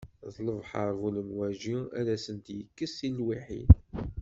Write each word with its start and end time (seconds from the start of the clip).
Di 0.33 0.41
lebḥer 0.47 0.89
bu 0.99 1.09
lemwaji, 1.15 1.77
ad 1.99 2.07
asent-yekkes 2.15 2.93
tilwiḥin. 2.99 3.67